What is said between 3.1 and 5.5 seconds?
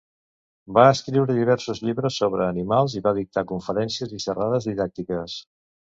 dictar conferències i xerrades didàctiques.